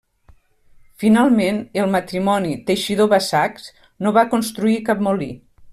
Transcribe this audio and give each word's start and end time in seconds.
Finalment, 1.03 1.59
el 1.83 1.91
matrimoni 1.97 2.57
Teixidor-Bassacs 2.71 3.71
no 4.07 4.19
va 4.19 4.29
construir 4.37 4.79
cap 4.91 5.05
molí. 5.11 5.33